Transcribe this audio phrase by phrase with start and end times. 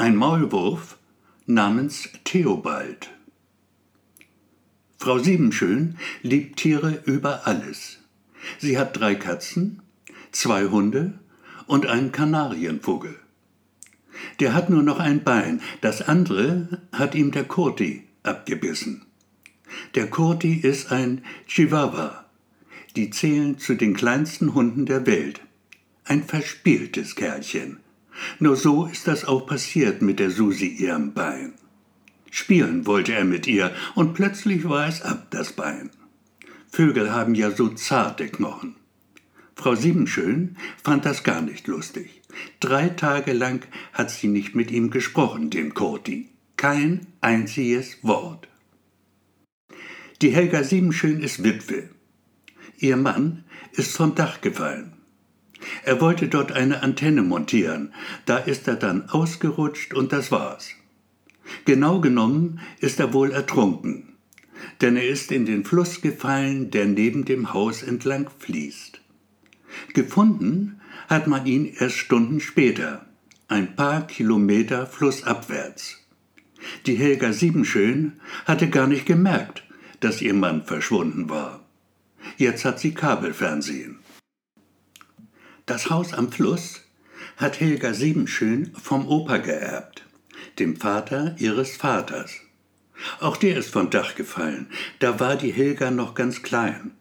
[0.00, 0.96] Ein Maulwurf
[1.46, 3.10] namens Theobald.
[4.96, 7.98] Frau Siebenschön liebt Tiere über alles.
[8.60, 9.82] Sie hat drei Katzen,
[10.30, 11.18] zwei Hunde
[11.66, 13.16] und einen Kanarienvogel.
[14.38, 19.04] Der hat nur noch ein Bein, das andere hat ihm der Kurti abgebissen.
[19.96, 22.24] Der Kurti ist ein Chihuahua.
[22.94, 25.40] Die zählen zu den kleinsten Hunden der Welt.
[26.04, 27.80] Ein verspieltes Kerlchen.
[28.38, 31.54] Nur so ist das auch passiert mit der Susi ihrem Bein.
[32.30, 35.90] Spielen wollte er mit ihr, und plötzlich war es ab das Bein.
[36.70, 38.76] Vögel haben ja so zarte Knochen.
[39.56, 42.22] Frau Siebenschön fand das gar nicht lustig.
[42.60, 46.28] Drei Tage lang hat sie nicht mit ihm gesprochen, dem Kurti.
[46.56, 48.48] Kein einziges Wort.
[50.22, 51.90] Die Helga Siebenschön ist Witwe.
[52.78, 54.92] Ihr Mann ist vom Dach gefallen.
[55.88, 57.94] Er wollte dort eine Antenne montieren,
[58.26, 60.72] da ist er dann ausgerutscht und das war's.
[61.64, 64.12] Genau genommen ist er wohl ertrunken,
[64.82, 69.00] denn er ist in den Fluss gefallen, der neben dem Haus entlang fließt.
[69.94, 73.06] Gefunden hat man ihn erst Stunden später,
[73.48, 76.06] ein paar Kilometer flussabwärts.
[76.84, 79.62] Die Helga Siebenschön hatte gar nicht gemerkt,
[80.00, 81.64] dass ihr Mann verschwunden war.
[82.36, 84.00] Jetzt hat sie Kabelfernsehen.
[85.68, 86.80] Das Haus am Fluss
[87.36, 90.02] hat Helga Siebenschön vom Opa geerbt,
[90.58, 92.36] dem Vater ihres Vaters.
[93.20, 96.92] Auch der ist vom Dach gefallen, da war die Helga noch ganz klein.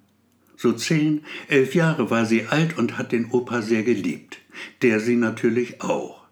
[0.58, 4.40] So zehn, elf Jahre war sie alt und hat den Opa sehr geliebt,
[4.82, 6.26] der sie natürlich auch.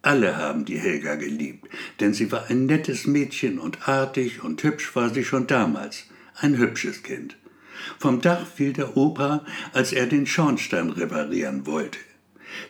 [0.00, 1.68] Alle haben die Helga geliebt,
[1.98, 6.04] denn sie war ein nettes Mädchen und artig und hübsch war sie schon damals,
[6.36, 7.36] ein hübsches Kind.
[7.98, 11.98] Vom Dach fiel der Opa, als er den Schornstein reparieren wollte.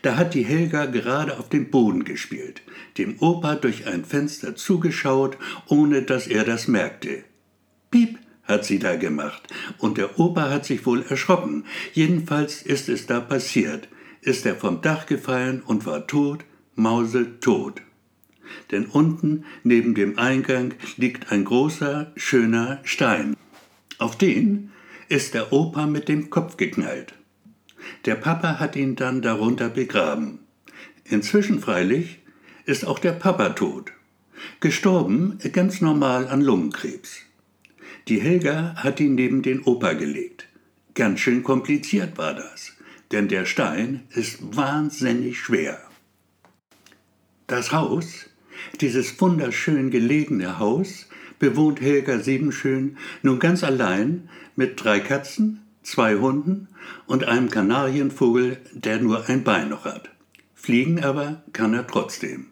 [0.02, 2.62] Da hat die Helga gerade auf dem Boden gespielt,
[2.98, 7.24] dem Opa durch ein Fenster zugeschaut, ohne dass er das merkte.
[7.90, 9.42] Piep hat sie da gemacht,
[9.78, 11.64] und der Opa hat sich wohl erschrocken.
[11.92, 13.88] Jedenfalls ist es da passiert,
[14.22, 16.44] ist er vom Dach gefallen und war tot,
[16.74, 17.82] mausetot.
[18.70, 23.36] Denn unten neben dem Eingang liegt ein großer, schöner Stein.
[23.98, 24.72] Auf den
[25.10, 27.14] ist der Opa mit dem Kopf geknallt.
[28.04, 30.38] Der Papa hat ihn dann darunter begraben.
[31.04, 32.20] Inzwischen freilich
[32.64, 33.90] ist auch der Papa tot.
[34.60, 37.22] Gestorben ganz normal an Lungenkrebs.
[38.06, 40.46] Die Helga hat ihn neben den Opa gelegt.
[40.94, 42.76] Ganz schön kompliziert war das,
[43.10, 45.80] denn der Stein ist wahnsinnig schwer.
[47.48, 48.29] Das Haus,
[48.80, 56.68] dieses wunderschön gelegene Haus, bewohnt Helga Siebenschön nun ganz allein mit drei Katzen, zwei Hunden
[57.06, 60.10] und einem Kanarienvogel, der nur ein Bein noch hat.
[60.54, 62.46] Fliegen aber kann er trotzdem.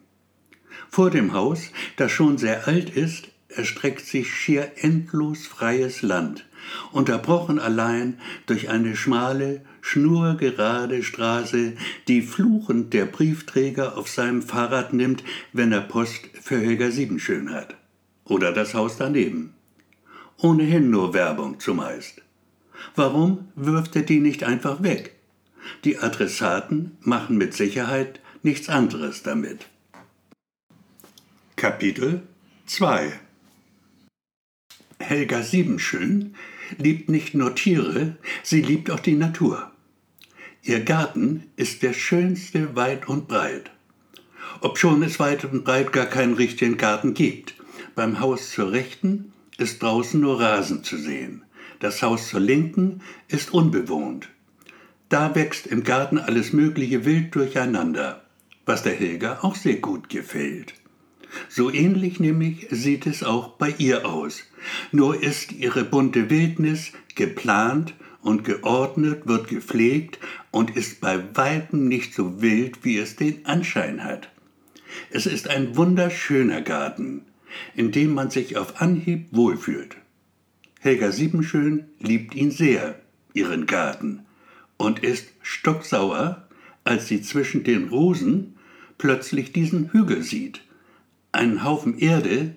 [0.89, 6.47] Vor dem Haus, das schon sehr alt ist, erstreckt sich schier endlos freies Land,
[6.91, 11.73] unterbrochen allein durch eine schmale, schnurgerade Straße,
[12.07, 15.23] die fluchend der Briefträger auf seinem Fahrrad nimmt,
[15.53, 17.75] wenn er Post für Helga Siebenschön hat
[18.25, 19.53] oder das Haus daneben.
[20.37, 22.21] Ohnehin nur Werbung zumeist.
[22.95, 25.15] Warum wirft er die nicht einfach weg?
[25.83, 29.67] Die Adressaten machen mit Sicherheit nichts anderes damit.
[31.55, 32.21] Kapitel
[32.67, 33.19] 2
[34.99, 36.35] Helga Siebenschön
[36.77, 39.71] liebt nicht nur Tiere, sie liebt auch die Natur.
[40.61, 43.71] Ihr Garten ist der schönste weit und breit.
[44.61, 47.55] Obschon es weit und breit gar keinen richtigen Garten gibt.
[47.95, 51.43] Beim Haus zur Rechten ist draußen nur Rasen zu sehen.
[51.79, 54.29] Das Haus zur Linken ist unbewohnt.
[55.07, 58.23] Da wächst im Garten alles mögliche wild durcheinander,
[58.65, 60.73] was der Helga auch sehr gut gefällt.
[61.47, 64.43] So ähnlich nämlich sieht es auch bei ihr aus.
[64.91, 70.19] Nur ist ihre bunte Wildnis geplant und geordnet, wird gepflegt
[70.51, 74.29] und ist bei weitem nicht so wild, wie es den Anschein hat.
[75.11, 77.21] Es ist ein wunderschöner Garten,
[77.75, 79.97] in dem man sich auf Anhieb wohlfühlt.
[80.79, 82.99] Helga Siebenschön liebt ihn sehr,
[83.33, 84.25] ihren Garten,
[84.77, 86.47] und ist stocksauer,
[86.85, 88.55] als sie zwischen den Rosen
[88.97, 90.61] plötzlich diesen Hügel sieht.
[91.31, 92.55] Einen Haufen Erde,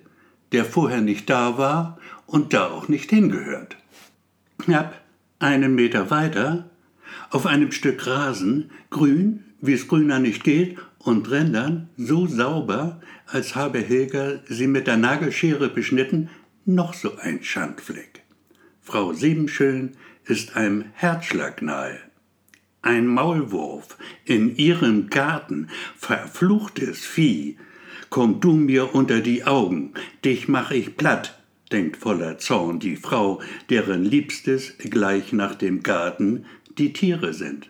[0.51, 3.77] der vorher nicht da war und da auch nicht hingehört.
[4.57, 5.01] Knapp
[5.39, 6.69] einen Meter weiter,
[7.29, 13.55] auf einem Stück Rasen, grün, wie es grüner nicht geht, und Rändern so sauber, als
[13.55, 16.29] habe Helga sie mit der Nagelschere beschnitten,
[16.65, 18.23] noch so ein Schandfleck.
[18.81, 19.91] Frau Siebenschön
[20.25, 21.99] ist einem Herzschlag nahe.
[22.81, 27.57] Ein Maulwurf in ihrem Garten, verfluchtes Vieh,
[28.09, 29.93] Komm du mir unter die Augen,
[30.23, 31.39] dich mach ich platt,
[31.71, 36.45] denkt voller Zorn die Frau, deren Liebstes gleich nach dem Garten
[36.77, 37.69] die Tiere sind.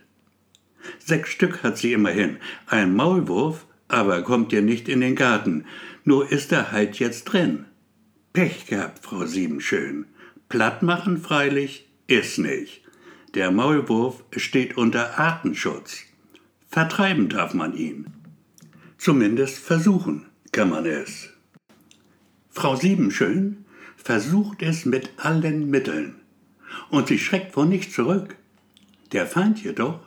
[0.99, 2.37] Sechs Stück hat sie immerhin,
[2.67, 5.65] ein Maulwurf, aber kommt ihr nicht in den Garten,
[6.03, 7.65] nur ist er halt jetzt drin.
[8.33, 10.05] Pech gehabt, Frau Siebenschön.
[10.49, 12.81] Platt machen freilich ist nicht.
[13.35, 16.01] Der Maulwurf steht unter Artenschutz.
[16.69, 18.07] Vertreiben darf man ihn.
[19.03, 21.27] Zumindest versuchen kann man es.
[22.51, 23.65] Frau Siebenschön
[23.97, 26.15] versucht es mit allen Mitteln.
[26.89, 28.37] Und sie schreckt vor nichts zurück.
[29.11, 29.99] Der Feind jedoch,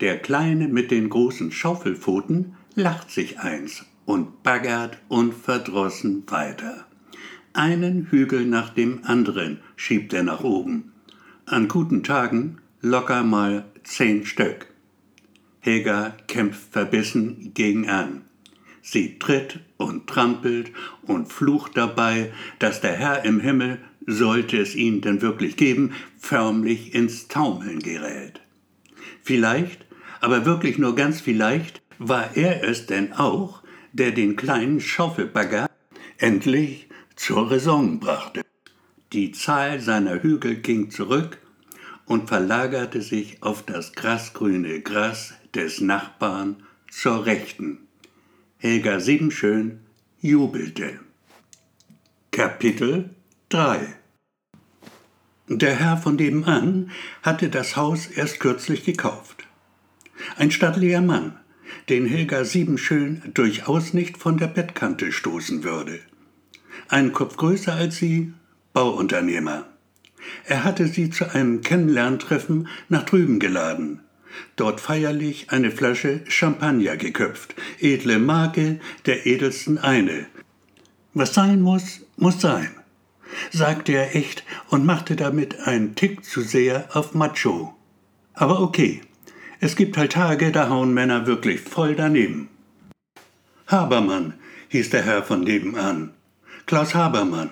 [0.00, 6.88] der Kleine mit den großen Schaufelpfoten, lacht sich eins und baggert unverdrossen weiter.
[7.52, 10.90] Einen Hügel nach dem anderen schiebt er nach oben.
[11.46, 14.66] An guten Tagen locker mal zehn Stück.
[15.60, 18.22] Helga kämpft verbissen gegen an.
[18.82, 20.70] Sie tritt und trampelt
[21.02, 26.94] und flucht dabei, dass der Herr im Himmel, sollte es ihn denn wirklich geben, förmlich
[26.94, 28.40] ins Taumeln gerät.
[29.22, 29.86] Vielleicht,
[30.20, 33.62] aber wirklich nur ganz vielleicht, war er es denn auch,
[33.92, 35.68] der den kleinen Schaufelbagger
[36.18, 38.42] endlich zur Raison brachte.
[39.12, 41.38] Die Zahl seiner Hügel ging zurück
[42.06, 47.89] und verlagerte sich auf das grasgrüne Gras des Nachbarn zur Rechten.
[48.62, 49.80] Helga Siebenschön
[50.20, 51.00] jubelte.
[52.30, 53.08] Kapitel
[53.48, 53.80] 3
[55.48, 56.90] Der Herr von nebenan
[57.22, 59.46] hatte das Haus erst kürzlich gekauft.
[60.36, 61.40] Ein stattlicher Mann,
[61.88, 66.00] den Helga Siebenschön durchaus nicht von der Bettkante stoßen würde.
[66.88, 68.34] Ein Kopf größer als sie,
[68.74, 69.68] Bauunternehmer.
[70.44, 74.00] Er hatte sie zu einem Kennenlerntreffen nach drüben geladen.
[74.56, 80.26] Dort feierlich eine Flasche Champagner geköpft, edle Marke, der edelsten eine.
[81.14, 82.70] Was sein muss, muss sein,
[83.50, 87.74] sagte er echt und machte damit einen Tick zu sehr auf Macho.
[88.34, 89.00] Aber okay,
[89.58, 92.48] es gibt halt Tage, da hauen Männer wirklich voll daneben.
[93.66, 94.34] Habermann
[94.68, 96.12] hieß der Herr von nebenan.
[96.66, 97.50] Klaus Habermann.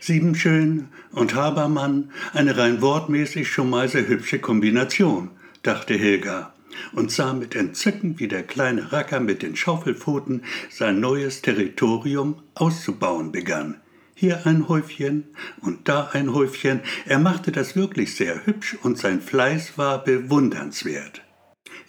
[0.00, 5.30] Siebenschön und Habermann, eine rein wortmäßig schon mal sehr hübsche Kombination,
[5.62, 6.52] dachte Helga
[6.92, 13.32] und sah mit Entzücken, wie der kleine Racker mit den Schaufelpfoten sein neues Territorium auszubauen
[13.32, 13.80] begann.
[14.14, 15.24] Hier ein Häufchen
[15.60, 21.22] und da ein Häufchen, er machte das wirklich sehr hübsch und sein Fleiß war bewundernswert.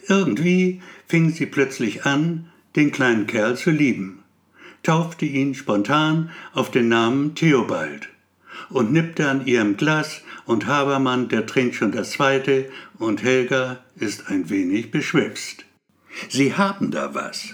[0.08, 4.24] Irgendwie fing sie plötzlich an, den kleinen Kerl zu lieben
[4.84, 8.10] taufte ihn spontan auf den Namen Theobald
[8.70, 14.30] und nippte an ihrem Glas und Habermann, der trinkt schon das zweite und Helga ist
[14.30, 15.66] ein wenig beschwipst.
[16.30, 17.50] Sie haben da was,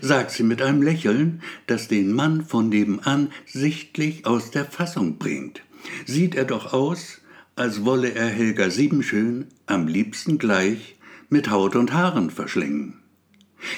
[0.00, 5.62] sagt sie mit einem Lächeln, das den Mann von nebenan sichtlich aus der Fassung bringt.
[6.04, 7.20] Sieht er doch aus,
[7.54, 10.96] als wolle er Helga Siebenschön am liebsten gleich
[11.28, 13.02] mit Haut und Haaren verschlingen.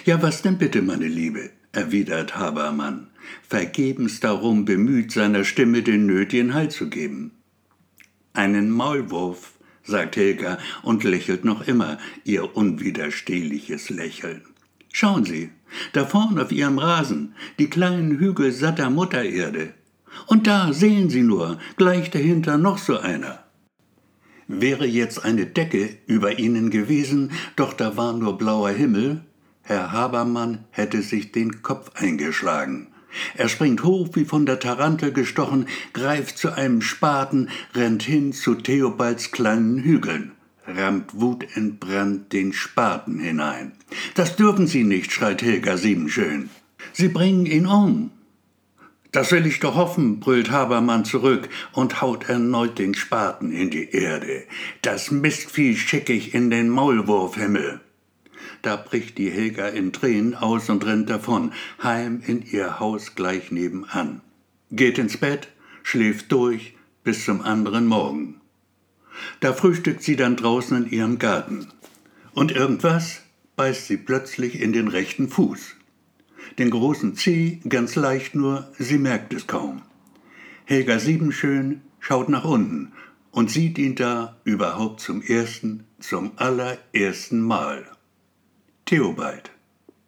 [0.05, 1.51] Ja, was denn bitte, meine Liebe?
[1.73, 3.09] erwidert Habermann,
[3.47, 7.33] vergebens darum bemüht, seiner Stimme den nötigen Halt zu geben.
[8.33, 9.53] Einen Maulwurf,
[9.83, 14.43] sagt Helga und lächelt noch immer ihr unwiderstehliches Lächeln.
[14.93, 15.51] Schauen Sie,
[15.93, 19.75] da vorn auf Ihrem Rasen, die kleinen Hügel satter Muttererde.
[20.27, 23.45] Und da sehen Sie nur, gleich dahinter noch so einer.
[24.47, 29.23] Wäre jetzt eine Decke über ihnen gewesen, doch da war nur blauer Himmel,
[29.63, 32.87] Herr Habermann hätte sich den Kopf eingeschlagen.
[33.37, 38.55] Er springt hoch wie von der Tarantel gestochen, greift zu einem Spaten, rennt hin zu
[38.55, 40.33] Theobalds kleinen Hügeln,
[40.67, 43.73] rammt wutentbrannt den Spaten hinein.
[44.15, 46.51] Das dürfen Sie nicht, schreit Helga Siebenschön.
[46.93, 48.11] Sie bringen ihn um.
[49.11, 53.91] Das will ich doch hoffen, brüllt Habermann zurück und haut erneut den Spaten in die
[53.91, 54.45] Erde.
[54.83, 57.81] Das Mistvieh schick ich in den Maulwurfhimmel.
[58.63, 61.53] Da bricht die Helga in Tränen aus und rennt davon,
[61.83, 64.21] heim in ihr Haus gleich nebenan.
[64.71, 65.49] Geht ins Bett,
[65.83, 68.41] schläft durch bis zum anderen Morgen.
[69.41, 71.69] Da frühstückt sie dann draußen in ihrem Garten.
[72.33, 73.23] Und irgendwas
[73.57, 75.77] beißt sie plötzlich in den rechten Fuß.
[76.59, 79.83] Den großen Zeh ganz leicht nur, sie merkt es kaum.
[80.65, 82.93] Helga Siebenschön schaut nach unten
[83.31, 87.87] und sieht ihn da überhaupt zum ersten, zum allerersten Mal.
[88.89, 89.51] Theobald.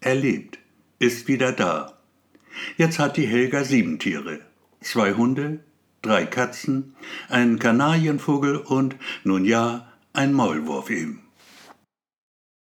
[0.00, 0.58] Er lebt,
[0.98, 1.98] ist wieder da.
[2.78, 4.40] Jetzt hat die Helga sieben Tiere.
[4.80, 5.60] Zwei Hunde,
[6.00, 6.94] drei Katzen,
[7.28, 11.20] einen Kanarienvogel und, nun ja, ein Maulwurf eben.